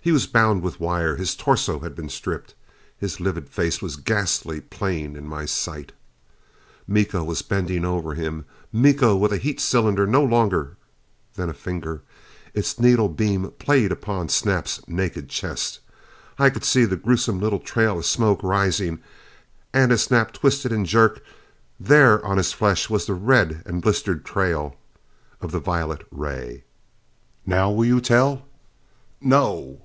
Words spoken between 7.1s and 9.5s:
was bending over him. Miko with a